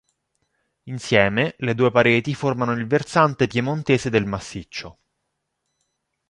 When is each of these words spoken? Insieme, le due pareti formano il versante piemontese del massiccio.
Insieme, 0.85 1.53
le 1.59 1.75
due 1.75 1.91
pareti 1.91 2.33
formano 2.33 2.71
il 2.71 2.87
versante 2.87 3.45
piemontese 3.45 4.09
del 4.09 4.25
massiccio. 4.25 4.97